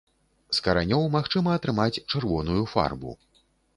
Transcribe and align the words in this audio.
З 0.59 0.63
каранёў 0.67 1.03
магчыма 1.17 1.53
атрымаць 1.59 2.01
чырвоную 2.11 2.61
фарбу. 2.73 3.11